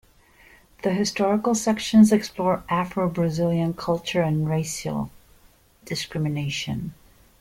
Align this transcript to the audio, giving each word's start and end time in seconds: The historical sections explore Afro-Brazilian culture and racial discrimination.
The 0.81 0.95
historical 0.95 1.53
sections 1.53 2.11
explore 2.11 2.63
Afro-Brazilian 2.69 3.75
culture 3.75 4.23
and 4.23 4.49
racial 4.49 5.11
discrimination. 5.85 6.95